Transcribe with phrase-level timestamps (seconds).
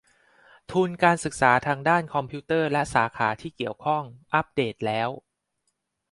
[0.71, 5.09] ทุนการศึกษาทางด้านคอมพิวเตอร์และสาขาที่เกี่ยวข้อง อัปเดตแล้ว